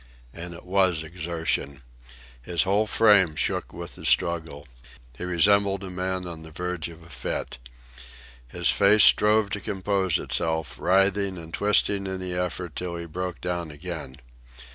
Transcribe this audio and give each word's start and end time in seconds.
And 0.33 0.55
it 0.55 0.65
was 0.65 1.03
exertion. 1.03 1.83
His 2.41 2.63
whole 2.63 2.87
frame 2.87 3.35
shook 3.35 3.71
with 3.71 3.93
the 3.93 4.03
struggle. 4.03 4.67
He 5.15 5.23
resembled 5.25 5.83
a 5.83 5.91
man 5.91 6.25
on 6.25 6.41
the 6.41 6.49
verge 6.49 6.89
of 6.89 7.03
a 7.03 7.09
fit. 7.11 7.59
His 8.47 8.71
face 8.71 9.03
strove 9.03 9.51
to 9.51 9.59
compose 9.61 10.17
itself, 10.17 10.79
writhing 10.79 11.37
and 11.37 11.53
twisting 11.53 12.07
in 12.07 12.19
the 12.19 12.33
effort 12.33 12.75
till 12.75 12.95
he 12.95 13.05
broke 13.05 13.41
down 13.41 13.69
again. 13.69 14.15